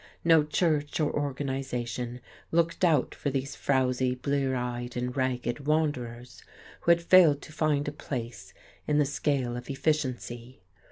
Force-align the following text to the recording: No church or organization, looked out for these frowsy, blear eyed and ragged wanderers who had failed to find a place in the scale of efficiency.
No 0.23 0.43
church 0.43 0.99
or 0.99 1.11
organization, 1.13 2.21
looked 2.51 2.83
out 2.83 3.13
for 3.13 3.29
these 3.29 3.55
frowsy, 3.55 4.15
blear 4.15 4.55
eyed 4.55 4.97
and 4.97 5.15
ragged 5.15 5.67
wanderers 5.67 6.41
who 6.79 6.89
had 6.89 7.03
failed 7.03 7.39
to 7.43 7.53
find 7.53 7.87
a 7.87 7.91
place 7.91 8.51
in 8.87 8.97
the 8.97 9.05
scale 9.05 9.55
of 9.55 9.69
efficiency. 9.69 10.63